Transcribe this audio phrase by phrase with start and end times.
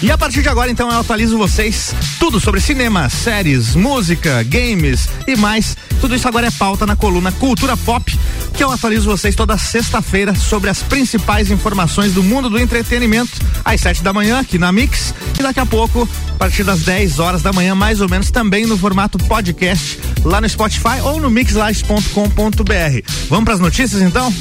[0.00, 5.08] E a partir de agora, então, eu atualizo vocês tudo sobre cinema, séries, música, games
[5.26, 5.76] e mais.
[6.00, 8.16] Tudo isso agora é pauta na coluna Cultura Pop,
[8.54, 13.32] que eu atualizo vocês toda sexta-feira sobre as principais informações do mundo do entretenimento,
[13.64, 15.12] às sete da manhã, aqui na Mix.
[15.36, 18.66] E daqui a pouco, a partir das 10 horas da manhã, mais ou menos, também
[18.66, 23.10] no formato podcast, lá no Spotify ou no mixlives.com.br.
[23.28, 24.32] Vamos para as notícias então?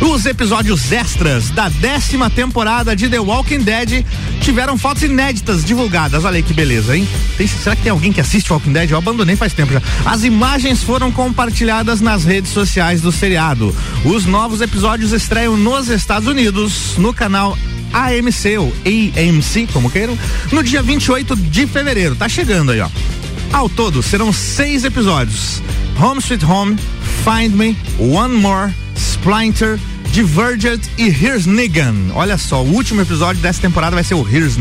[0.00, 4.04] Os episódios extras da décima temporada de The Walking Dead
[4.40, 6.24] tiveram fotos inéditas divulgadas.
[6.24, 7.06] Olha aí que beleza, hein?
[7.36, 8.90] Tem, será que tem alguém que assiste Walking Dead?
[8.90, 9.82] Eu abandonei faz tempo já.
[10.04, 13.74] As imagens foram compartilhadas nas redes sociais do seriado.
[14.04, 17.58] Os novos episódios estreiam nos Estados Unidos, no canal
[17.92, 20.16] AMC ou AMC, como queiram,
[20.52, 22.14] no dia 28 de fevereiro.
[22.14, 22.88] Tá chegando aí, ó.
[23.52, 25.62] Ao todo, serão seis episódios:
[26.00, 26.76] Home Sweet Home,
[27.24, 29.78] Find Me, One More, Splinter,
[30.18, 31.46] Divergent e Here's.
[32.12, 34.56] Olha só, o último episódio dessa temporada vai ser o Here's.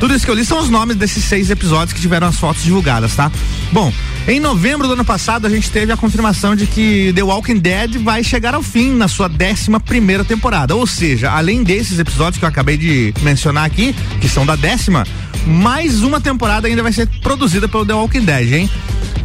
[0.00, 2.64] Tudo isso que eu li são os nomes desses seis episódios que tiveram as fotos
[2.64, 3.30] divulgadas, tá?
[3.70, 3.92] Bom,
[4.26, 7.98] em novembro do ano passado a gente teve a confirmação de que The Walking Dead
[8.02, 10.74] vai chegar ao fim na sua décima primeira temporada.
[10.74, 15.06] Ou seja, além desses episódios que eu acabei de mencionar aqui, que são da décima,
[15.46, 18.70] mais uma temporada ainda vai ser produzida pelo The Walking Dead, hein?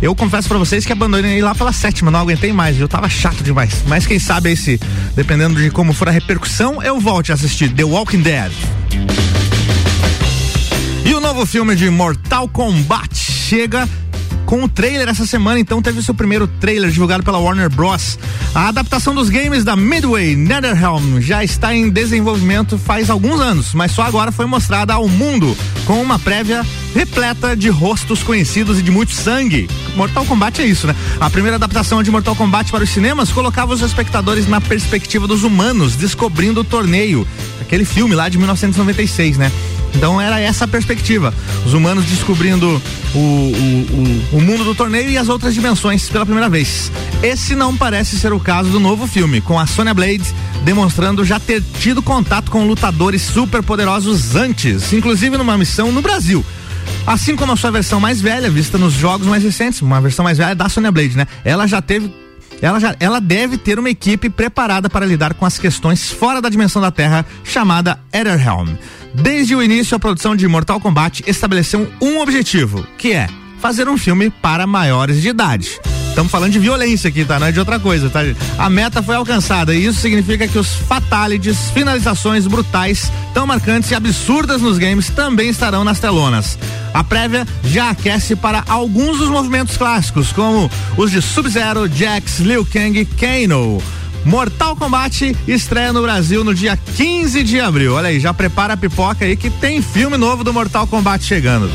[0.02, 3.44] Eu confesso para vocês que abandonei lá pela sétima, não aguentei mais, eu tava chato
[3.44, 3.84] demais.
[3.86, 4.80] Mas quem sabe esse,
[5.14, 8.52] dependendo de como for a repercussão, eu volte a assistir The Walking Dead.
[11.06, 13.90] E o novo filme de Mortal Kombat chega
[14.50, 18.18] com o trailer essa semana, então teve seu primeiro trailer divulgado pela Warner Bros.
[18.56, 23.92] A adaptação dos games da Midway Netherrealm já está em desenvolvimento faz alguns anos, mas
[23.92, 25.56] só agora foi mostrada ao mundo
[25.86, 29.70] com uma prévia repleta de rostos conhecidos e de muito sangue.
[29.96, 30.96] Mortal Kombat é isso, né?
[31.20, 35.44] A primeira adaptação de Mortal Kombat para os cinemas colocava os espectadores na perspectiva dos
[35.44, 37.28] humanos descobrindo o torneio,
[37.62, 39.52] aquele filme lá de 1996, né?
[39.96, 41.34] Então era essa a perspectiva.
[41.66, 42.82] Os humanos descobrindo
[43.14, 46.92] o, o, o, o, mundo do torneio e as outras dimensões pela primeira vez.
[47.24, 50.24] Esse não parece ser o caso do novo filme, com a Sonya Blade
[50.64, 56.46] demonstrando já ter tido contato com lutadores super poderosos antes, inclusive numa missão no Brasil.
[57.06, 60.38] Assim como a sua versão mais velha, vista nos jogos mais recentes, uma versão mais
[60.38, 61.28] velha da Sonya Blade, né?
[61.44, 62.12] Ela já teve
[62.62, 66.50] ela, já, ela deve ter uma equipe preparada para lidar com as questões fora da
[66.50, 68.70] dimensão da Terra, chamada Etherhelm.
[69.14, 73.28] Desde o início, a produção de Mortal Kombat estabeleceu um objetivo, que é
[73.60, 75.80] fazer um filme para maiores de idade.
[76.20, 77.40] Estamos falando de violência aqui, tá?
[77.40, 78.20] Não é de outra coisa, tá?
[78.58, 83.96] A meta foi alcançada e isso significa que os fatalities, finalizações brutais, tão marcantes e
[83.96, 86.60] absurdas nos games também estarão nas telonas.
[86.94, 92.66] A prévia já aquece para alguns dos movimentos clássicos, como os de Sub-Zero, Jax, Liu
[92.66, 93.82] Kang e Kano.
[94.26, 97.94] Mortal Kombat estreia no Brasil no dia 15 de abril.
[97.94, 101.72] Olha aí, já prepara a pipoca aí que tem filme novo do Mortal Kombat chegando.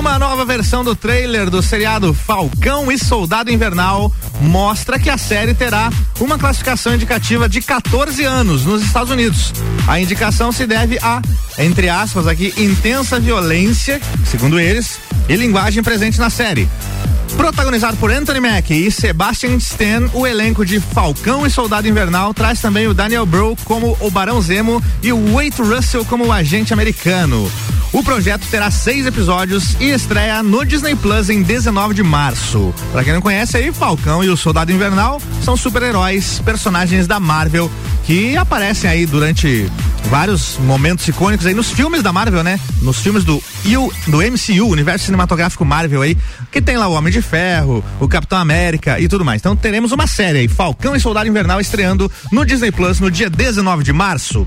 [0.00, 5.52] Uma nova versão do trailer do seriado Falcão e Soldado Invernal mostra que a série
[5.52, 9.52] terá uma classificação indicativa de 14 anos nos Estados Unidos.
[9.86, 11.20] A indicação se deve a,
[11.58, 16.66] entre aspas, aqui, intensa violência, segundo eles, e linguagem presente na série.
[17.36, 22.60] Protagonizado por Anthony Mackie e Sebastian Stan, o elenco de Falcão e Soldado Invernal traz
[22.60, 26.72] também o Daniel Bro como o Barão Zemo e o Wade Russell como o agente
[26.72, 27.50] americano.
[27.92, 32.72] O projeto terá seis episódios e estreia no Disney Plus em 19 de março.
[32.92, 37.68] Para quem não conhece aí, Falcão e o Soldado Invernal são super-heróis, personagens da Marvel
[38.04, 39.70] que aparecem aí durante
[40.08, 42.58] vários momentos icônicos aí nos filmes da Marvel, né?
[42.82, 43.42] Nos filmes do,
[44.06, 46.16] do MCU, Universo Cinematográfico Marvel aí,
[46.50, 49.40] que tem lá o Homem de Ferro, o Capitão América e tudo mais.
[49.40, 53.28] Então teremos uma série aí, Falcão e Soldado Invernal estreando no Disney Plus no dia
[53.28, 54.46] 19 de março.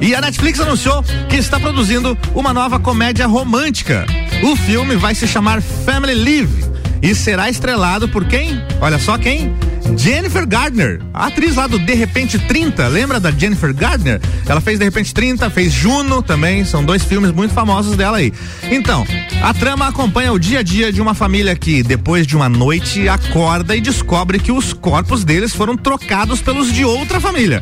[0.00, 4.04] E a Netflix anunciou que está produzindo uma nova comédia romântica.
[4.42, 6.61] O filme vai se chamar Family Live
[7.02, 8.62] e será estrelado por quem?
[8.80, 9.52] Olha só quem?
[9.96, 14.20] Jennifer Gardner, a atriz lá do De Repente 30, lembra da Jennifer Gardner?
[14.46, 18.32] Ela fez De Repente 30, fez Juno também, são dois filmes muito famosos dela aí.
[18.70, 19.04] Então,
[19.42, 23.08] a trama acompanha o dia a dia de uma família que, depois de uma noite,
[23.08, 27.60] acorda e descobre que os corpos deles foram trocados pelos de outra família.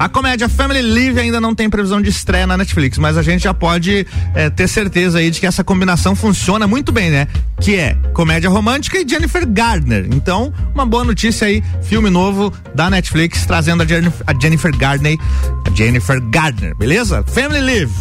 [0.00, 3.42] A comédia Family Live ainda não tem previsão de estreia na Netflix, mas a gente
[3.42, 7.28] já pode é, ter certeza aí de que essa combinação funciona muito bem, né?
[7.60, 10.08] Que é comédia romântica e Jennifer Gardner.
[10.10, 15.18] Então, uma boa notícia aí, filme novo da Netflix trazendo a, Jennifer, a Jennifer Gardner,
[15.66, 17.22] a Jennifer Gardner, beleza?
[17.24, 17.92] Family Live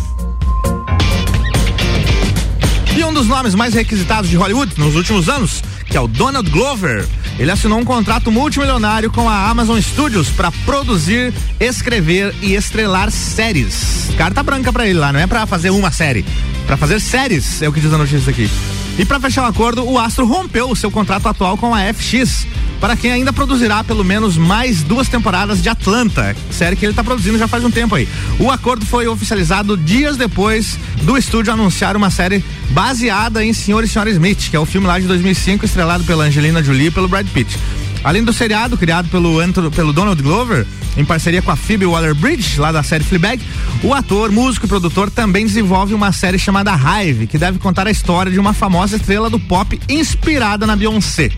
[3.20, 7.06] dos nomes mais requisitados de Hollywood nos últimos anos, que é o Donald Glover,
[7.40, 14.10] ele assinou um contrato multimilionário com a Amazon Studios para produzir, escrever e estrelar séries.
[14.18, 16.26] Carta branca para ele lá, não é para fazer uma série,
[16.68, 18.50] para fazer séries, é o que diz a notícia aqui.
[18.98, 22.46] E para fechar o acordo, o Astro rompeu o seu contrato atual com a FX,
[22.80, 27.04] para quem ainda produzirá pelo menos mais duas temporadas de Atlanta, série que ele está
[27.04, 28.08] produzindo já faz um tempo aí.
[28.40, 33.88] O acordo foi oficializado dias depois do estúdio anunciar uma série baseada em Senhor e
[33.88, 37.08] Senhora Smith, que é o filme lá de 2005 estrelado pela Angelina Jolie e pelo
[37.08, 37.58] Brad Pitt.
[38.04, 39.40] Além do seriado criado pelo,
[39.72, 40.66] pelo Donald Glover,
[40.96, 43.44] em parceria com a Phoebe Waller-Bridge, lá da série Fleabag,
[43.84, 47.92] o ator, músico e produtor também desenvolve uma série chamada Hive, que deve contar a
[47.92, 51.30] história de uma famosa estrela do pop inspirada na Beyoncé.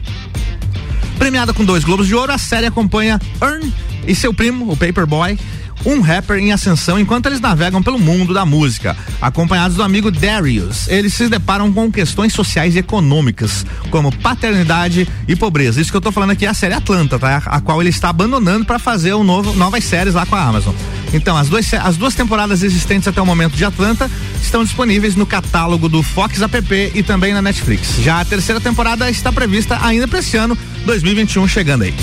[1.17, 3.71] Premiada com dois Globos de Ouro, a série acompanha Earn
[4.07, 5.37] e seu primo, o Paperboy,
[5.85, 8.95] um rapper em ascensão enquanto eles navegam pelo mundo da música.
[9.21, 15.35] Acompanhados do amigo Darius, eles se deparam com questões sociais e econômicas, como paternidade e
[15.35, 15.81] pobreza.
[15.81, 17.41] Isso que eu tô falando aqui é a série Atlanta, tá?
[17.45, 20.73] A qual ele está abandonando para fazer um novo, novas séries lá com a Amazon.
[21.13, 24.09] Então, as duas, as duas temporadas existentes até o momento de Atlanta
[24.41, 27.97] estão disponíveis no catálogo do Fox App e também na Netflix.
[28.01, 31.93] Já a terceira temporada está prevista ainda para esse ano, 2021, chegando aí.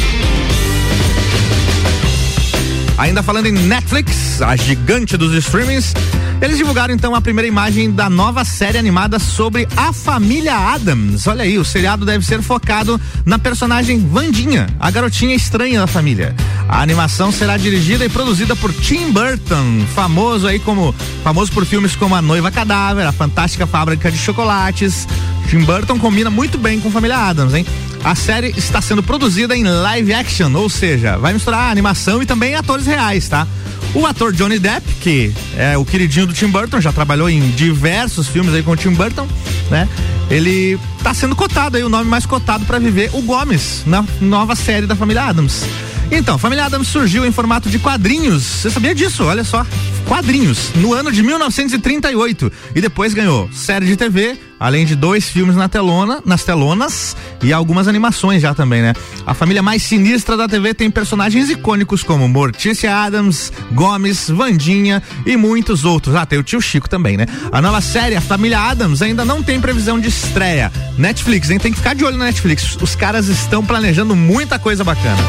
[2.99, 5.95] Ainda falando em Netflix, a gigante dos streamings,
[6.43, 11.29] eles divulgaram então a primeira imagem da nova série animada sobre a família Adams.
[11.29, 16.35] Olha aí, o seriado deve ser focado na personagem Vandinha, a garotinha estranha da família.
[16.69, 20.93] A animação será dirigida e produzida por Tim Burton, famoso aí como
[21.23, 25.07] famoso por filmes como A Noiva Cadáver, A Fantástica Fábrica de Chocolates.
[25.49, 27.65] Tim Burton combina muito bem com família Adams, hein?
[28.05, 32.55] A série está sendo produzida em live action, ou seja, vai misturar animação e também
[32.55, 33.47] atores reais, tá?
[33.95, 38.29] O ator Johnny Depp, que é o queridinho do Tim Burton, já trabalhou em diversos
[38.29, 39.27] filmes aí com o Tim Burton,
[39.71, 39.89] né?
[40.31, 44.55] Ele está sendo cotado aí, o nome mais cotado para viver o Gomes na nova
[44.55, 45.65] série da família Adams.
[46.11, 48.43] Então, Família Adams surgiu em formato de quadrinhos.
[48.43, 49.25] Você sabia disso?
[49.25, 49.67] Olha só.
[50.07, 50.71] Quadrinhos.
[50.77, 52.51] No ano de 1938.
[52.75, 57.53] E depois ganhou série de TV, além de dois filmes na telona, nas telonas e
[57.53, 58.95] algumas animações já também, né?
[59.27, 65.37] A família mais sinistra da TV tem personagens icônicos como Mortícia Adams, Gomes, Vandinha e
[65.37, 66.15] muitos outros.
[66.17, 67.27] Ah, tem o tio Chico também, né?
[67.53, 70.73] A nova série, a família Adams, ainda não tem previsão de estreia.
[70.97, 71.59] Netflix, hein?
[71.59, 72.79] Tem que ficar de olho na Netflix.
[72.81, 75.23] Os caras estão planejando muita coisa bacana.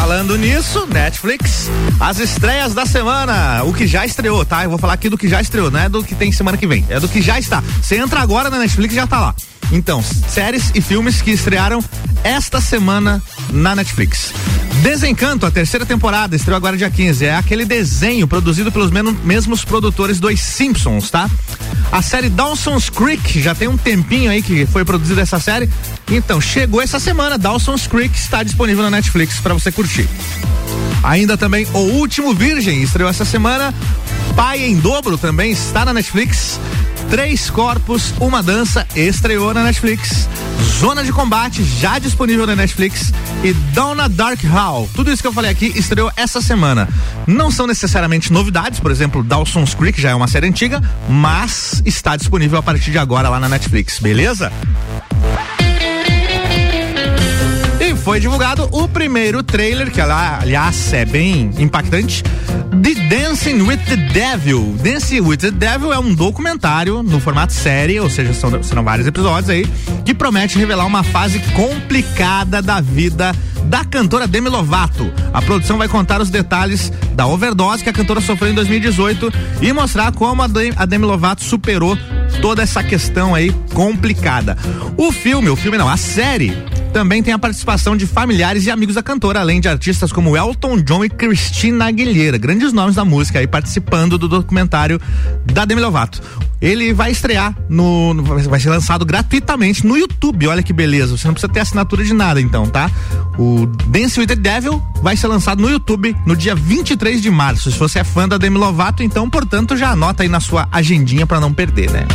[0.00, 1.68] Falando nisso, Netflix,
[1.98, 4.62] as estreias da semana, o que já estreou, tá?
[4.62, 6.68] Eu vou falar aqui do que já estreou, não é do que tem semana que
[6.68, 7.60] vem, é do que já está.
[7.82, 9.34] Você entra agora na Netflix já tá lá.
[9.72, 11.82] Então, séries e filmes que estrearam
[12.22, 14.32] esta semana na Netflix.
[14.82, 17.26] Desencanto, a terceira temporada, estreou agora dia 15.
[17.26, 21.28] É aquele desenho produzido pelos mesmos produtores dos Simpsons, tá?
[21.90, 25.68] A série Dawson's Creek, já tem um tempinho aí que foi produzida essa série.
[26.10, 30.08] Então, chegou essa semana, Dawson's Creek está disponível na Netflix para você curtir.
[31.02, 33.74] Ainda também O Último Virgem estreou essa semana.
[34.36, 36.60] Pai em Dobro também está na Netflix.
[37.10, 40.28] Três Corpos, Uma Dança estreou na Netflix.
[40.78, 43.12] Zona de Combate já disponível na Netflix
[43.42, 44.88] e Donna Dark Hall.
[44.94, 46.86] Tudo isso que eu falei aqui estreou essa semana.
[47.26, 52.14] Não são necessariamente novidades, por exemplo, Dawson's Creek já é uma série antiga, mas está
[52.14, 54.52] disponível a partir de agora lá na Netflix, beleza?
[58.08, 62.24] Foi divulgado o primeiro trailer, que aliás é bem impactante,
[62.80, 64.78] de Dancing with the Devil.
[64.82, 69.06] Dancing with the Devil é um documentário no formato série, ou seja, são, serão vários
[69.06, 69.66] episódios aí,
[70.06, 75.12] que promete revelar uma fase complicada da vida da cantora Demi Lovato.
[75.30, 79.70] A produção vai contar os detalhes da overdose que a cantora sofreu em 2018 e
[79.70, 81.94] mostrar como a Demi Lovato superou
[82.40, 84.56] toda essa questão aí complicada.
[84.96, 86.56] O filme, o filme não, a série
[86.92, 90.80] também tem a participação de familiares e amigos da cantora, além de artistas como Elton
[90.80, 95.00] John e Christina Aguilera, grandes nomes da música aí participando do documentário
[95.44, 96.20] da Demi Lovato.
[96.60, 100.48] Ele vai estrear no, vai ser lançado gratuitamente no YouTube.
[100.48, 101.16] Olha que beleza.
[101.16, 102.90] Você não precisa ter assinatura de nada, então, tá?
[103.38, 107.70] O Dance with the Devil vai ser lançado no YouTube no dia 23 de março.
[107.70, 111.26] Se você é fã da Demi Lovato, então, portanto, já anota aí na sua agendinha
[111.26, 112.06] para não perder, né?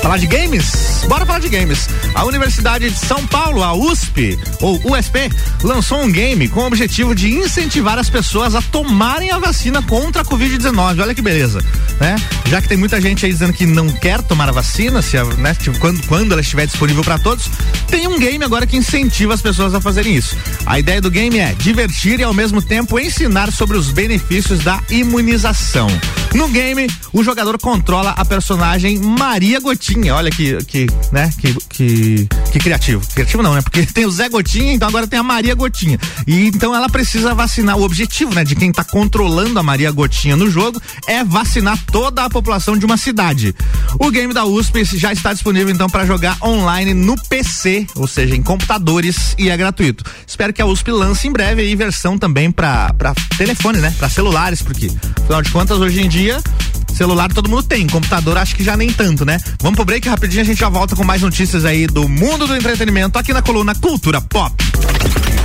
[0.00, 0.97] Falar de games?
[1.08, 1.88] Bora falar de games.
[2.14, 5.30] A Universidade de São Paulo, a USP, ou USP,
[5.62, 10.20] lançou um game com o objetivo de incentivar as pessoas a tomarem a vacina contra
[10.20, 11.00] a Covid-19.
[11.00, 11.64] Olha que beleza,
[11.98, 12.16] né?
[12.46, 15.24] Já que tem muita gente aí dizendo que não quer tomar a vacina, se a,
[15.24, 17.50] né, tipo, quando, quando ela estiver disponível para todos,
[17.86, 20.36] tem um game agora que incentiva as pessoas a fazerem isso.
[20.66, 24.82] A ideia do game é divertir e ao mesmo tempo ensinar sobre os benefícios da
[24.90, 25.88] imunização.
[26.34, 30.14] No game, o jogador controla a personagem Maria Gotinha.
[30.14, 33.02] Olha que, que né, que, que, que criativo.
[33.14, 33.62] Criativo não, né?
[33.62, 35.98] Porque tem o Zé Gotinha, então agora tem a Maria Gotinha.
[36.26, 37.76] E então ela precisa vacinar.
[37.78, 42.24] O objetivo, né, de quem tá controlando a Maria Gotinha no jogo é vacinar toda
[42.24, 43.54] a população de uma cidade.
[43.98, 48.34] O game da USP já está disponível então para jogar online no PC, ou seja,
[48.36, 50.04] em computadores e é gratuito.
[50.26, 52.94] Espero que a USP lance em breve aí versão também para
[53.36, 53.94] telefone, né?
[53.98, 54.90] Para celulares, porque
[55.22, 56.42] afinal de contas hoje em dia
[56.98, 59.38] celular todo mundo tem, computador acho que já nem tanto, né?
[59.62, 62.56] Vamos pro break rapidinho, a gente já volta com mais notícias aí do mundo do
[62.56, 64.52] entretenimento aqui na coluna Cultura Pop.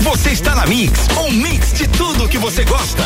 [0.01, 3.03] Você está na Mix, um mix de tudo que você gosta.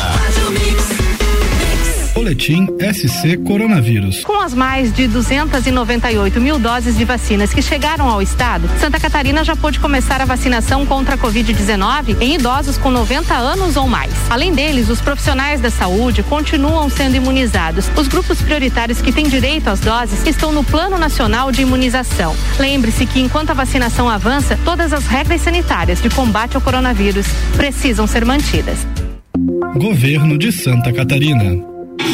[2.14, 4.24] Boletim SC Coronavírus.
[4.24, 9.44] Com as mais de 298 mil doses de vacinas que chegaram ao estado, Santa Catarina
[9.44, 14.12] já pôde começar a vacinação contra a Covid-19 em idosos com 90 anos ou mais.
[14.28, 17.90] Além deles, os profissionais da saúde continuam sendo imunizados.
[17.96, 22.34] Os grupos prioritários que têm direito às doses estão no Plano Nacional de Imunização.
[22.58, 28.06] Lembre-se que enquanto a vacinação avança, todas as regras sanitárias de combate ao coronavírus precisam
[28.06, 28.78] ser mantidas.
[29.76, 31.67] Governo de Santa Catarina.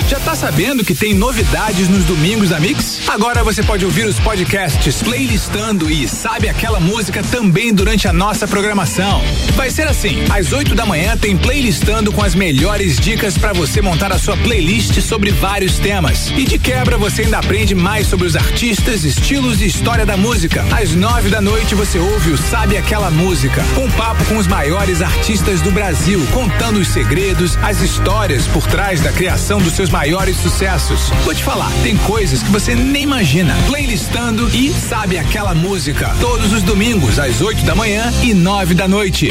[0.08, 3.00] Já tá sabendo que tem novidades nos domingos da Mix?
[3.08, 8.46] Agora você pode ouvir os podcasts playlistando e sabe aquela música também durante a nossa
[8.46, 9.22] programação.
[9.54, 13.80] Vai ser assim: às 8 da manhã tem playlistando com as melhores dicas para você
[13.80, 16.28] montar a sua playlist sobre vários temas.
[16.36, 20.64] E de quebra você ainda aprende mais sobre os artistas, estilos e história da música.
[20.70, 25.00] Às 9 da noite você ouve o Sabe Aquela Música, um papo com os maiores
[25.00, 30.36] artistas do Brasil, contando os segredos, as histórias por trás da criação dos seus maiores
[30.38, 31.10] sucessos.
[31.24, 33.54] Vou te falar, tem coisas que você nem imagina.
[33.66, 36.14] Playlistando e sabe aquela música.
[36.20, 39.28] Todos os domingos, às 8 da manhã e 9 da noite.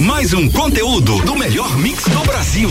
[0.00, 2.70] Mais um conteúdo do melhor mix do Brasil.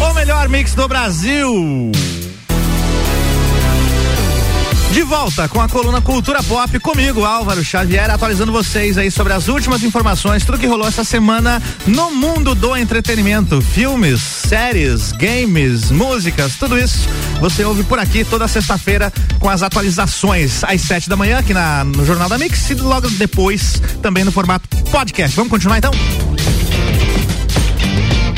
[0.00, 1.92] O melhor mix do Brasil.
[4.92, 9.46] De volta com a coluna Cultura Pop, comigo, Álvaro Xavier, atualizando vocês aí sobre as
[9.46, 13.60] últimas informações, tudo que rolou essa semana no mundo do entretenimento.
[13.60, 17.06] Filmes, séries, games, músicas, tudo isso
[17.40, 21.84] você ouve por aqui toda sexta-feira com as atualizações às sete da manhã aqui na,
[21.84, 25.36] no Jornal da Mix e logo depois também no formato podcast.
[25.36, 25.92] Vamos continuar então?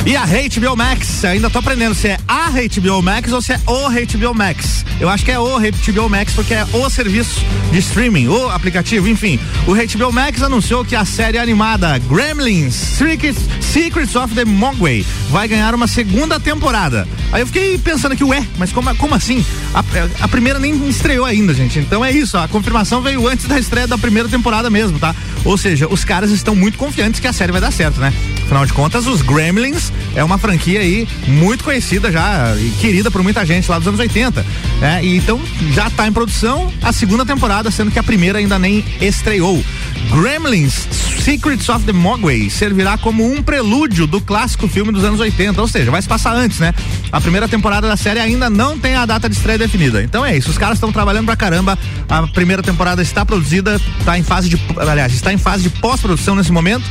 [0.06, 3.60] E a HBO Max, ainda tô aprendendo se é a HBO Max ou se é
[3.66, 4.84] o HBO Max.
[4.98, 9.06] Eu acho que é o HBO Max porque é o serviço de streaming, o aplicativo,
[9.06, 9.38] enfim.
[9.66, 15.46] O HBO Max anunciou que a série animada Gremlins Secrets, Secrets of the Mogwai vai
[15.46, 17.06] ganhar uma segunda temporada.
[17.30, 19.46] Aí eu fiquei pensando aqui, ué, mas como, como assim?
[19.72, 19.84] A,
[20.24, 21.78] a primeira nem estreou ainda, gente.
[21.78, 25.14] Então é isso, a confirmação veio antes da estreia da primeira temporada mesmo, tá?
[25.44, 28.12] Ou seja, os caras estão muito confiantes que a série vai dar certo, né?
[28.42, 33.22] Afinal de contas, os Gremlins é uma franquia aí muito conhecida já e querida por
[33.22, 34.44] muita gente lá dos anos 80.
[34.80, 35.04] Né?
[35.04, 35.40] E então
[35.72, 39.62] já está em produção a segunda temporada, sendo que a primeira ainda nem estreou.
[40.10, 40.86] Gremlins
[41.20, 45.68] Secrets of the Mogwai servirá como um prelúdio do clássico filme dos anos 80, ou
[45.68, 46.74] seja, vai se passar antes, né?
[47.12, 50.02] A primeira temporada da série ainda não tem a data de estreia definida.
[50.02, 51.78] Então é isso, os caras estão trabalhando pra caramba.
[52.08, 56.34] A primeira temporada está produzida, está em fase de, aliás, está em fase de pós-produção
[56.34, 56.84] nesse momento.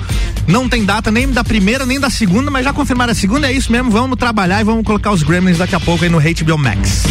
[0.48, 3.51] Não tem data nem da primeira nem da segunda, mas já confirmaram a segunda, é
[3.51, 3.89] isso mesmo.
[3.89, 7.04] Vamos trabalhar e vamos colocar os Gremlins daqui a pouco aí no HBO Max.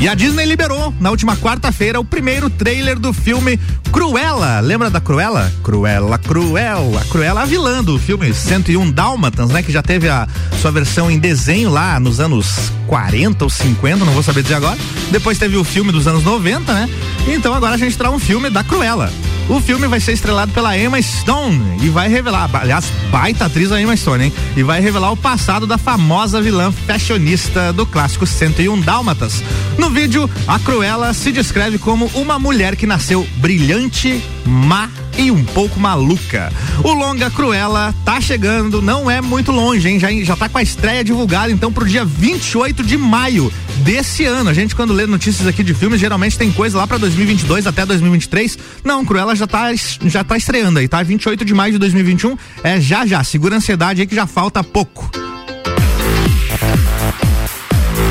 [0.00, 3.60] E a Disney liberou na última quarta-feira o primeiro trailer do filme
[3.92, 4.58] Cruella.
[4.60, 5.52] Lembra da Cruella?
[5.62, 7.04] Cruella, Cruella.
[7.10, 9.62] Cruella, a vilã do filme 101 Dálmatas, né?
[9.62, 10.26] Que já teve a
[10.58, 14.78] sua versão em desenho lá nos anos 40 ou 50, não vou saber dizer agora.
[15.10, 16.88] Depois teve o filme dos anos 90, né?
[17.28, 19.12] Então agora a gente traz um filme da Cruella.
[19.50, 23.82] O filme vai ser estrelado pela Emma Stone e vai revelar, aliás, baita atriz a
[23.82, 24.32] Emma Stone, hein?
[24.56, 29.42] E vai revelar o passado da famosa vilã fashionista do clássico 101 Dálmatas.
[29.76, 34.88] No vídeo, a Cruella se descreve como uma mulher que nasceu brilhante, má
[35.18, 36.52] e um pouco maluca.
[36.84, 39.98] O longa Cruella tá chegando, não é muito longe, hein?
[39.98, 44.50] Já, já tá com a estreia divulgada então pro dia 28 de maio desse ano.
[44.50, 47.84] A gente, quando lê notícias aqui de filmes, geralmente tem coisa lá pra 2022 até
[47.84, 48.58] 2023.
[48.84, 49.68] Não, Cruella já tá,
[50.04, 51.02] já tá estreando aí, tá?
[51.02, 52.36] 28 de maio de 2021.
[52.62, 53.22] É já já.
[53.24, 55.10] Segura a ansiedade aí que já falta pouco.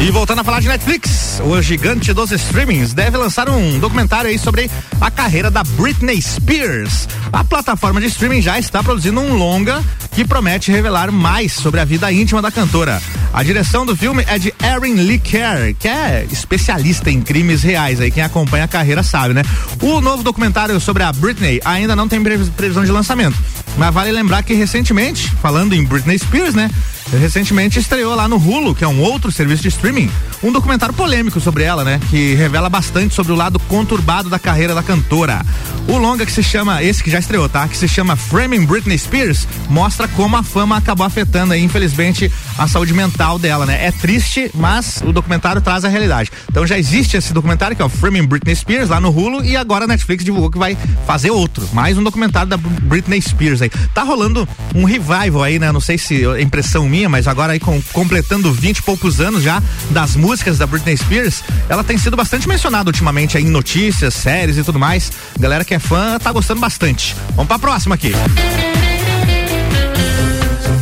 [0.02, 4.40] E voltando a falar de Netflix, o gigante dos streamings deve lançar um documentário aí
[4.40, 7.08] sobre a carreira da Britney Spears.
[7.34, 11.86] A plataforma de streaming já está produzindo um longa que promete revelar mais sobre a
[11.86, 13.02] vida íntima da cantora.
[13.34, 18.00] A direção do filme é de Erin Lee Kerr, que é especialista em crimes reais
[18.00, 19.44] aí, quem acompanha a carreira sabe, né?
[19.82, 23.38] O novo documentário sobre a Britney ainda não tem previsão de lançamento,
[23.78, 26.70] mas vale lembrar que recentemente, falando em Britney Spears, né?
[27.18, 31.40] recentemente estreou lá no Hulu, que é um outro serviço de streaming, um documentário polêmico
[31.40, 32.00] sobre ela, né?
[32.10, 35.46] Que revela bastante sobre o lado conturbado da carreira da cantora.
[35.88, 37.68] O longa que se chama, esse que já estreou, tá?
[37.68, 42.68] Que se chama Framing Britney Spears, mostra como a fama acabou afetando aí, infelizmente, a
[42.68, 43.86] saúde mental dela, né?
[43.86, 46.32] É triste, mas o documentário traz a realidade.
[46.50, 49.58] Então já existe esse documentário que é o Framing Britney Spears lá no Hulu e
[49.58, 53.70] agora a Netflix divulgou que vai fazer outro, mais um documentário da Britney Spears aí.
[53.94, 55.72] Tá rolando um revival aí, né?
[55.72, 59.44] Não sei se é impressão minha, mas agora aí com, completando 20 e poucos anos
[59.44, 64.58] já das músicas da Britney Spears, ela tem sido bastante mencionada ultimamente em notícias, séries
[64.58, 65.12] e tudo mais.
[65.40, 67.16] Galera que é fã tá gostando bastante.
[67.36, 68.14] Vamos pra próxima aqui.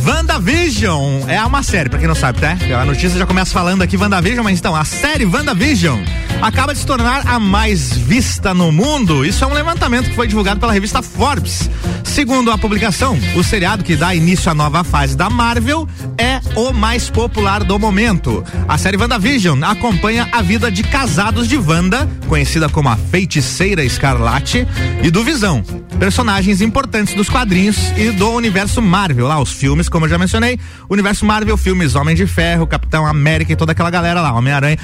[0.04, 2.56] WandaVision é uma série, pra quem não sabe, tá?
[2.80, 6.00] A notícia já começa falando aqui WandaVision, mas então, a série WandaVision
[6.40, 9.24] acaba de se tornar a mais vista no mundo.
[9.24, 11.68] Isso é um levantamento que foi divulgado pela revista Forbes.
[12.18, 15.86] Segundo a publicação, o seriado que dá início à nova fase da Marvel
[16.18, 18.42] é o mais popular do momento.
[18.66, 24.66] A série WandaVision acompanha a vida de casados de Wanda, conhecida como a feiticeira escarlate,
[25.02, 25.64] e do Visão,
[25.98, 30.60] personagens importantes dos quadrinhos e do universo Marvel, lá os filmes, como eu já mencionei,
[30.88, 34.78] universo Marvel, filmes Homem de Ferro, Capitão América e toda aquela galera lá, Homem-Aranha.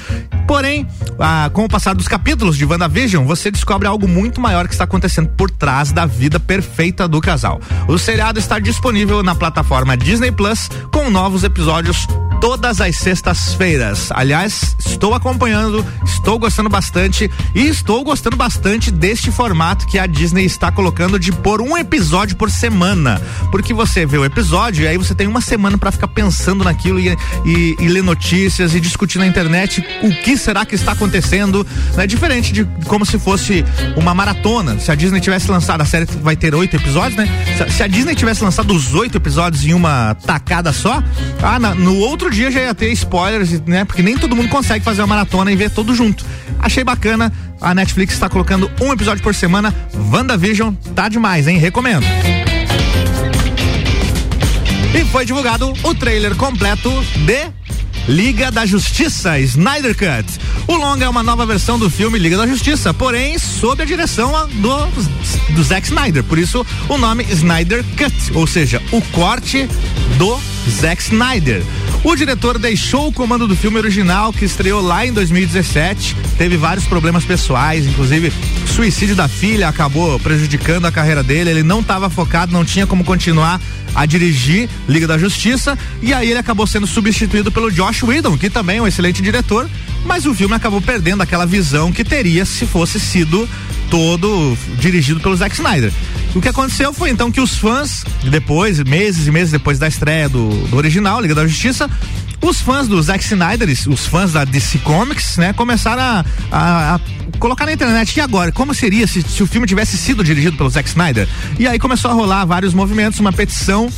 [0.47, 0.87] Porém,
[1.19, 4.83] ah, com o passar dos capítulos de WandaVision, você descobre algo muito maior que está
[4.83, 7.61] acontecendo por trás da vida perfeita do casal.
[7.87, 12.07] O seriado está disponível na plataforma Disney Plus com novos episódios
[12.39, 14.09] todas as sextas-feiras.
[14.11, 20.45] Aliás, estou acompanhando, estou gostando bastante e estou gostando bastante deste formato que a Disney
[20.45, 23.21] está colocando de pôr um episódio por semana.
[23.51, 26.99] Porque você vê o episódio e aí você tem uma semana para ficar pensando naquilo
[26.99, 27.15] e,
[27.45, 31.65] e, e, ler notícias e discutir na internet o que será que está acontecendo.
[31.93, 32.07] É né?
[32.07, 33.65] diferente de como se fosse
[33.95, 34.79] uma maratona.
[34.79, 37.27] Se a Disney tivesse lançado, a série vai ter oito episódios, né?
[37.69, 41.03] Se, a Disney tivesse lançado os oito episódios em uma tacada só,
[41.41, 43.85] ah, na, no outro dia já ia ter spoilers, né?
[43.85, 46.25] Porque nem todo mundo consegue fazer uma maratona e ver tudo junto.
[46.59, 47.31] Achei bacana.
[47.61, 49.73] A Netflix está colocando um episódio por semana.
[50.11, 51.57] WandaVision tá demais, hein?
[51.57, 52.05] Recomendo.
[54.93, 56.89] E foi divulgado o trailer completo
[57.25, 57.47] de
[58.07, 60.39] Liga da Justiça, Snyder Cut.
[60.67, 64.47] O longa é uma nova versão do filme Liga da Justiça, porém sob a direção
[64.53, 66.23] do, do Zack Snyder.
[66.23, 69.67] Por isso o nome Snyder Cut, ou seja, o corte
[70.17, 71.63] do Zack Snyder.
[72.05, 76.15] O diretor deixou o comando do filme original, que estreou lá em 2017.
[76.37, 78.31] Teve vários problemas pessoais, inclusive
[78.67, 81.49] suicídio da filha acabou prejudicando a carreira dele.
[81.49, 83.59] Ele não estava focado, não tinha como continuar
[83.95, 85.75] a dirigir Liga da Justiça.
[85.99, 89.67] E aí ele acabou sendo substituído pelo Josh Whedon, que também é um excelente diretor.
[90.05, 93.49] Mas o filme acabou perdendo aquela visão que teria se fosse sido
[93.89, 95.91] todo dirigido pelo Zack Snyder.
[96.35, 100.27] O que aconteceu foi então que os fãs, depois, meses e meses depois da estreia
[100.27, 101.89] do, do original, Liga da Justiça,
[102.41, 106.99] os fãs do Zack Snyder, os fãs da DC Comics, né, começaram a, a, a
[107.39, 110.69] colocar na internet e agora, como seria se, se o filme tivesse sido dirigido pelo
[110.69, 111.25] Zack Snyder?
[111.57, 113.89] E aí começou a rolar vários movimentos, uma petição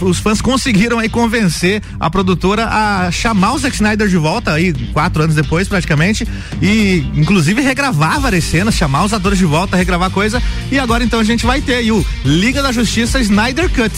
[0.00, 4.72] os fãs conseguiram aí convencer a produtora a chamar o Zack Snyder de volta aí
[4.92, 6.26] quatro anos depois praticamente
[6.60, 11.20] e inclusive regravar várias cenas, chamar os atores de volta, regravar coisa e agora então
[11.20, 13.92] a gente vai ter aí o Liga da Justiça Snyder Cut.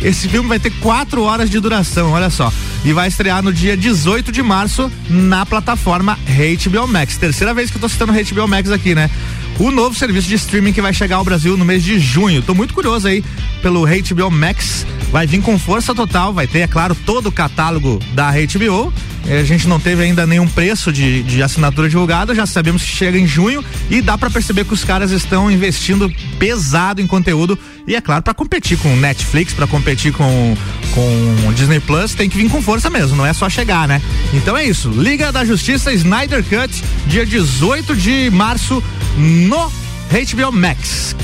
[0.00, 2.52] Esse filme vai ter quatro horas de duração, olha só,
[2.84, 7.16] e vai estrear no dia 18 de março na plataforma HBO Max.
[7.16, 9.10] Terceira vez que eu tô citando HBO Max aqui, né?
[9.58, 12.42] o novo serviço de streaming que vai chegar ao Brasil no mês de junho.
[12.42, 13.24] Tô muito curioso aí
[13.60, 14.86] pelo HBO Max.
[15.10, 18.92] Vai vir com força total, vai ter, é claro, todo o catálogo da HBO.
[19.26, 23.18] A gente não teve ainda nenhum preço de, de assinatura divulgada, já sabemos que chega
[23.18, 27.94] em junho e dá para perceber que os caras estão investindo pesado em conteúdo e
[27.94, 30.56] é claro para competir com Netflix, para competir com
[30.94, 34.00] com Disney Plus, tem que vir com força mesmo, não é só chegar, né?
[34.32, 34.88] Então é isso.
[34.90, 38.82] Liga da Justiça Snyder Cut, dia 18 de março
[39.16, 39.70] no
[40.08, 41.14] HBO Max.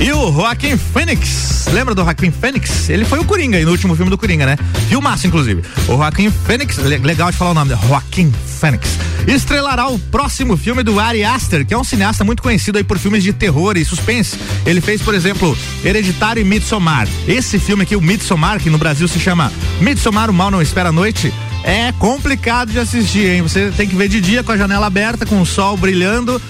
[0.00, 2.88] E o Joaquim Phoenix, lembra do Joaquim Phoenix?
[2.88, 4.56] Ele foi o Coringa no último filme do Coringa, né?
[4.88, 5.62] Filmaço, inclusive.
[5.88, 8.96] O Joaquim Phoenix, legal de falar o nome, Joaquim Phoenix.
[9.26, 12.96] Estrelará o próximo filme do Ari Aster, que é um cineasta muito conhecido aí por
[12.96, 14.38] filmes de terror e suspense.
[14.64, 17.08] Ele fez, por exemplo, Hereditário e Midsommar.
[17.26, 20.90] Esse filme aqui, o Midsommar, que no Brasil se chama Midsommar, o Mal Não Espera
[20.90, 21.34] a Noite,
[21.64, 23.42] é complicado de assistir, hein?
[23.42, 26.40] Você tem que ver de dia com a janela aberta, com o sol brilhando,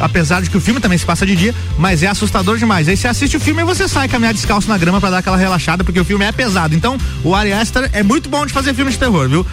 [0.00, 2.88] apesar de que o filme também se passa de dia, mas é assustador demais.
[2.88, 5.36] Aí você assiste o filme e você sai caminhar descalço na grama para dar aquela
[5.36, 6.74] relaxada, porque o filme é pesado.
[6.74, 9.46] Então, o Ari Aster é muito bom de fazer filme de terror, viu?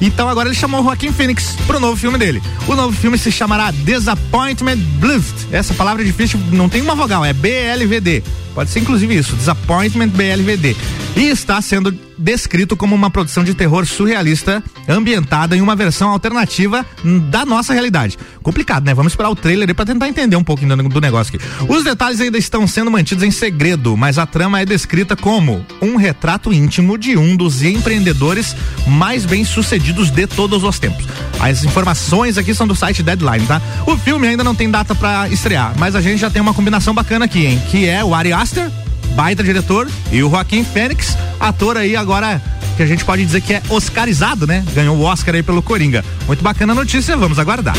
[0.00, 2.42] Então agora ele chamou o Joaquim Phoenix pro novo filme dele.
[2.66, 5.48] O novo filme se chamará Disappointment Bluffed.
[5.50, 8.22] Essa palavra é difícil, não tem uma vogal, é B-L-V-D.
[8.54, 10.76] Pode ser inclusive isso, Disappointment BLVD.
[11.16, 16.84] E está sendo descrito como uma produção de terror surrealista ambientada em uma versão alternativa
[17.30, 18.18] da nossa realidade.
[18.42, 18.94] Complicado, né?
[18.94, 21.44] Vamos esperar o trailer para tentar entender um pouquinho do, do, negócio aqui.
[21.68, 25.96] Os detalhes ainda estão sendo mantidos em segredo, mas a trama é descrita como um
[25.96, 28.56] retrato íntimo de um dos empreendedores
[28.86, 31.06] mais bem-sucedidos de todos os tempos.
[31.38, 33.62] As informações aqui são do site Deadline, tá?
[33.86, 36.92] O filme ainda não tem data para estrear, mas a gente já tem uma combinação
[36.92, 37.62] bacana aqui, hein?
[37.70, 38.70] Que é o Ari Aster,
[39.16, 42.40] baita diretor, e o Joaquim Fênix, ator aí agora
[42.76, 44.64] que a gente pode dizer que é oscarizado, né?
[44.72, 46.04] Ganhou o Oscar aí pelo Coringa.
[46.24, 47.74] Muito bacana a notícia, vamos aguardar.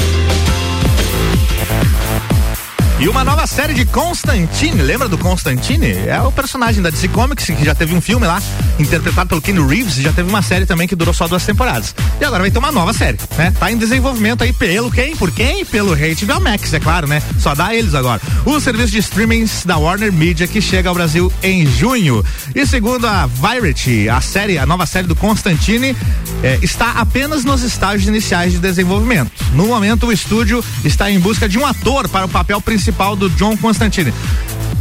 [3.01, 5.93] E uma nova série de Constantine, lembra do Constantine?
[6.05, 8.43] É o personagem da DC Comics, que já teve um filme lá,
[8.77, 11.95] interpretado pelo Ken Reeves, já teve uma série também que durou só duas temporadas.
[12.19, 13.53] E agora vai ter uma nova série, né?
[13.57, 15.15] Tá em desenvolvimento aí pelo quem?
[15.15, 15.63] Por quem?
[15.63, 17.23] Pelo HBO Max, é claro, né?
[17.39, 18.21] Só dá eles agora.
[18.45, 22.21] O serviço de streamings da Warner Media que chega ao Brasil em junho.
[22.53, 25.95] E segundo a Variety, a série, a nova série do Constantine
[26.43, 29.31] eh, está apenas nos estágios iniciais de desenvolvimento.
[29.53, 33.15] No momento, o estúdio está em busca de um ator para o papel principal principal
[33.15, 34.11] do John Constantine.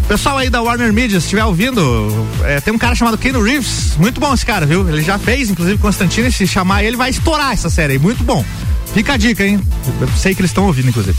[0.06, 3.96] Pessoal aí da Warner Media, se estiver ouvindo, é, tem um cara chamado Keanu Reeves,
[3.98, 4.88] muito bom esse cara, viu?
[4.88, 8.42] Ele já fez, inclusive, Constantine, se chamar ele vai estourar essa série muito bom.
[8.94, 9.60] Fica a dica, hein?
[10.00, 11.14] Eu sei que eles estão ouvindo, inclusive.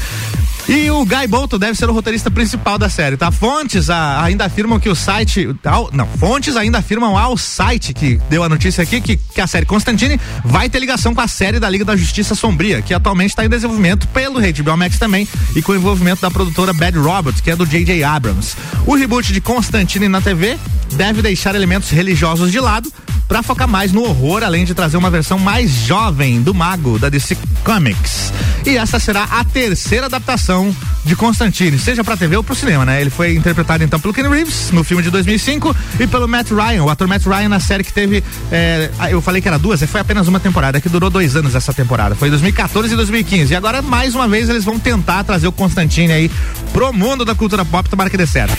[0.70, 3.32] E o Guy Bolton deve ser o roteirista principal da série, tá?
[3.32, 5.50] Fontes a, ainda afirmam que o site.
[5.66, 9.48] Ao, não, fontes ainda afirmam ao site que deu a notícia aqui que, que a
[9.48, 13.32] série Constantine vai ter ligação com a série da Liga da Justiça Sombria, que atualmente
[13.32, 17.42] está em desenvolvimento pelo HBO Max também e com o envolvimento da produtora Bad Robots,
[17.42, 18.04] que é do J.J.
[18.04, 18.56] Abrams.
[18.86, 20.56] O reboot de Constantine na TV
[20.96, 22.92] deve deixar elementos religiosos de lado
[23.30, 27.10] para focar mais no horror, além de trazer uma versão mais jovem do mago da
[27.10, 28.34] DC Comics.
[28.66, 30.76] E essa será a terceira adaptação
[31.06, 33.00] de Constantine, seja para TV ou para o cinema, né?
[33.00, 36.84] Ele foi interpretado então pelo Ken Reeves no filme de 2005 e pelo Matt Ryan,
[36.84, 40.02] o ator Matt Ryan na série que teve, é, eu falei que era duas, foi
[40.02, 43.54] apenas uma temporada, que durou dois anos essa temporada, foi 2014 e 2015.
[43.54, 46.32] E agora mais uma vez eles vão tentar trazer o Constantine aí
[46.74, 48.58] pro mundo da cultura pop, tomara que dê certo.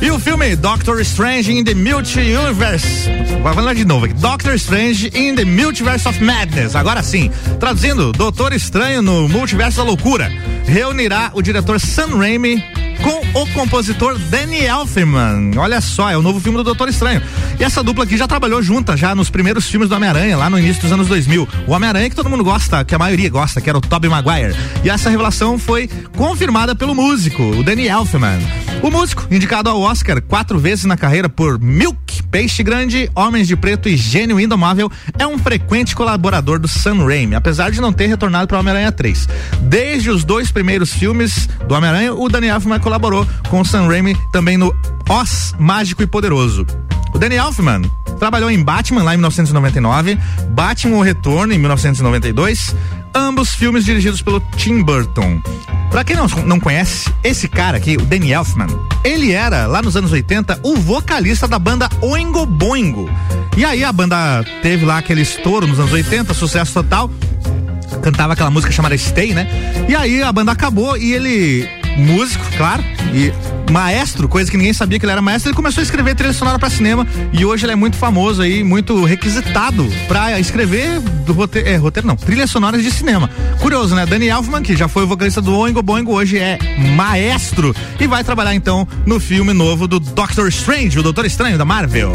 [0.00, 3.10] E o filme Doctor Strange in the Multiverse.
[3.42, 4.14] Vai falar de novo aqui.
[4.14, 6.76] Doctor Strange in the Multiverse of Madness.
[6.76, 7.30] Agora sim.
[7.58, 10.30] Traduzindo, Doutor Estranho no Multiverso da Loucura.
[10.66, 12.62] Reunirá o diretor Sam Raimi
[13.06, 15.52] com o compositor Danny Elfman.
[15.56, 17.22] Olha só, é o novo filme do Doutor Estranho.
[17.56, 20.58] E essa dupla aqui já trabalhou junta já nos primeiros filmes do Homem-Aranha, lá no
[20.58, 21.46] início dos anos 2000.
[21.68, 24.56] O Homem-Aranha que todo mundo gosta, que a maioria gosta, que era o Tobey Maguire.
[24.82, 28.40] E essa revelação foi confirmada pelo músico, o Danny Elfman.
[28.82, 33.56] O músico, indicado ao Oscar quatro vezes na carreira por Milk, Peixe Grande, Homens de
[33.56, 38.06] Preto e Gênio Indomável, é um frequente colaborador do Sam Raimi, apesar de não ter
[38.06, 39.28] retornado para Homem-Aranha 3.
[39.62, 44.16] Desde os dois primeiros filmes do Homem-Aranha, o Danny Elfman colaborou com o Sam Raimi
[44.32, 44.74] também no
[45.08, 46.66] Oz Mágico e Poderoso.
[47.16, 47.80] O Danny Elfman
[48.18, 50.18] trabalhou em Batman lá em 1999,
[50.50, 52.76] Batman o Retorno em 1992,
[53.14, 55.40] ambos filmes dirigidos pelo Tim Burton.
[55.90, 58.66] Pra quem não, não conhece, esse cara aqui, o Danny Elfman,
[59.02, 63.08] ele era, lá nos anos 80, o vocalista da banda Oingo Boingo.
[63.56, 67.10] E aí a banda teve lá aquele estouro nos anos 80, sucesso total.
[68.02, 69.48] Cantava aquela música chamada Stay, né?
[69.88, 71.66] E aí a banda acabou e ele
[71.96, 73.32] músico, claro, e
[73.70, 76.58] maestro, coisa que ninguém sabia que ele era maestro, ele começou a escrever trilha sonora
[76.58, 81.68] para cinema e hoje ele é muito famoso aí, muito requisitado para escrever do roteiro,
[81.68, 83.28] é, roteiro não, trilhas sonoras de cinema.
[83.60, 84.06] Curioso, né?
[84.06, 86.58] Danny Elfman, que já foi o vocalista do Oingo Boingo, hoje é
[86.96, 91.64] maestro e vai trabalhar então no filme novo do Doctor Strange, o Doutor Estranho da
[91.64, 92.12] Marvel.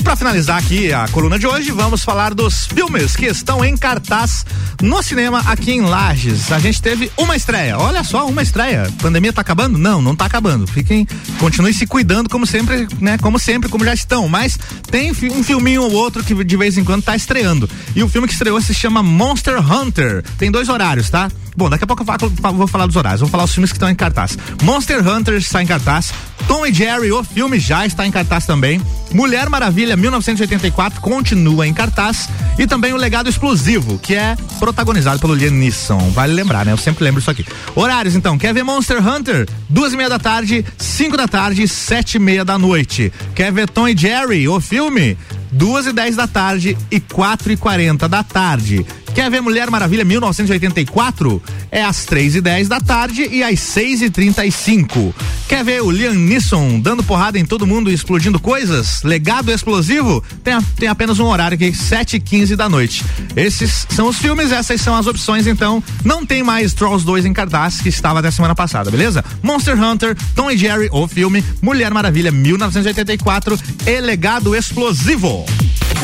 [0.00, 3.76] E para finalizar aqui a coluna de hoje, vamos falar dos filmes que estão em
[3.76, 4.46] cartaz
[4.80, 6.50] no cinema aqui em Lages.
[6.50, 7.76] A gente teve uma estreia.
[7.76, 8.90] Olha só, uma estreia.
[9.02, 9.76] Pandemia tá acabando?
[9.76, 10.66] Não, não tá acabando.
[10.66, 11.06] Fiquem,
[11.38, 13.18] continuem se cuidando como sempre, né?
[13.18, 14.26] Como sempre, como já estão.
[14.26, 14.58] Mas
[14.90, 17.68] tem um filminho ou outro que de vez em quando tá estreando.
[17.94, 20.24] E o filme que estreou se chama Monster Hunter.
[20.38, 21.30] Tem dois horários, tá?
[21.56, 23.88] Bom, daqui a pouco eu vou falar dos horários, vou falar os filmes que estão
[23.90, 24.36] em cartaz.
[24.62, 26.12] Monster Hunter está em cartaz.
[26.46, 28.80] Tom e Jerry, o filme já está em cartaz também.
[29.12, 35.34] Mulher Maravilha 1984 continua em cartaz e também o Legado Explosivo, que é protagonizado pelo
[35.34, 36.10] Liam Neeson.
[36.10, 36.72] Vale lembrar, né?
[36.72, 37.44] Eu sempre lembro isso aqui.
[37.74, 39.48] Horários, então, quer ver Monster Hunter?
[39.68, 43.12] Duas e meia da tarde, cinco da tarde, sete e meia da noite.
[43.34, 45.16] Quer ver Tom e Jerry, o filme?
[45.52, 48.86] Duas e dez da tarde e quatro e quarenta da tarde.
[49.14, 51.42] Quer ver Mulher Maravilha 1984?
[51.70, 55.14] É às três e dez da tarde e às seis e trinta e cinco.
[55.48, 59.02] Quer ver o Liam Neeson dando porrada em todo mundo e explodindo coisas?
[59.02, 60.22] Legado explosivo?
[60.44, 63.04] Tem, tem apenas um horário aqui, sete e quinze da noite.
[63.34, 67.32] Esses são os filmes, essas são as opções, então não tem mais Trolls 2 em
[67.32, 69.24] cartaz, que estava até semana passada, beleza?
[69.42, 75.44] Monster Hunter, Tom e Jerry, o filme, Mulher Maravilha 1984 e Legado Explosivo.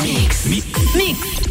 [0.02, 0.44] Mix.
[0.94, 1.45] Mix.